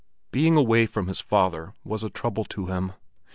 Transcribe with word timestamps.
Being 0.31 0.55
away 0.57 0.87
from 0.87 1.05
his 1.05 1.19
father 1.21 1.75
was 1.83 2.03
a 2.03 2.09
trouble 2.09 2.43
to 2.45 2.65
him. 2.65 2.93